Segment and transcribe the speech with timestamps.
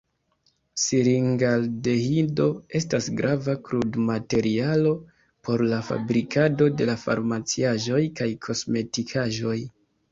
[0.83, 2.47] Siringaldehido
[2.79, 4.95] estas grava krudmaterialo
[5.49, 9.59] por la fabrikado de farmaciaĵoj kaj kosmetikaĵoj.